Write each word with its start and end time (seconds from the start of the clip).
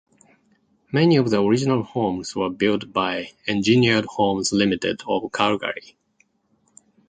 Many 0.91 1.17
of 1.17 1.29
the 1.29 1.39
original 1.43 1.83
homes 1.83 2.35
were 2.35 2.49
built 2.49 2.91
by 2.91 3.33
Engineered 3.45 4.05
Homes 4.05 4.51
Limited 4.51 5.03
of 5.07 5.31
Calgary. 5.31 5.95